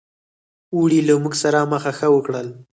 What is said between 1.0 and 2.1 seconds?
له موږ سره مخه ښه